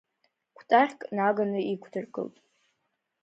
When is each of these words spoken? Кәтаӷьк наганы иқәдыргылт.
Кәтаӷьк 0.57 1.01
наганы 1.15 1.59
иқәдыргылт. 1.73 2.35